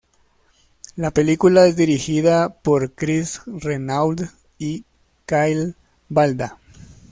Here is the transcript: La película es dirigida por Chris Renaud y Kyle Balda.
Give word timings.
La 0.95 1.11
película 1.11 1.67
es 1.67 1.75
dirigida 1.75 2.55
por 2.63 2.93
Chris 2.93 3.43
Renaud 3.45 4.19
y 4.57 4.83
Kyle 5.27 5.75
Balda. 6.09 6.57